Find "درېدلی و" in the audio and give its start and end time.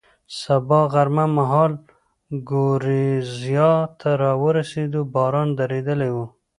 5.59-6.17